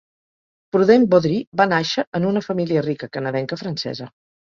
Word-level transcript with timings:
Prudent 0.75 1.05
Beaudry 1.11 1.37
va 1.63 1.69
nàixer 1.75 2.07
en 2.23 2.27
una 2.33 2.45
família 2.49 2.87
rica 2.91 3.15
canadenca 3.19 3.65
francesa. 3.65 4.15